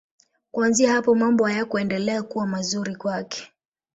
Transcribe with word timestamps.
Kuanzia 0.51 0.91
hapo 0.93 1.15
mambo 1.15 1.45
hayakuendelea 1.45 2.23
kuwa 2.23 2.47
mazuri 2.47 2.95
kwake. 2.95 3.51